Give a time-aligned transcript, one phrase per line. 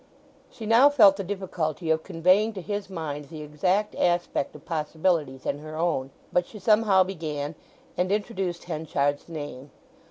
[0.49, 5.45] She now felt the difficulty of conveying to his mind the exact aspect of possibilities
[5.45, 6.09] in her own.
[6.33, 7.53] But she somehow began,
[7.95, 9.69] and introduced Henchard's name.